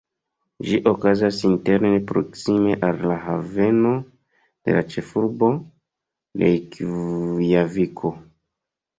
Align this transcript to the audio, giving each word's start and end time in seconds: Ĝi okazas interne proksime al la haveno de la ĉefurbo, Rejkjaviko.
Ĝi 0.67 0.77
okazas 0.91 1.35
interne 1.47 1.89
proksime 2.11 2.77
al 2.87 3.03
la 3.11 3.17
haveno 3.25 3.91
de 4.69 4.75
la 4.77 4.81
ĉefurbo, 4.93 5.51
Rejkjaviko. 6.45 8.13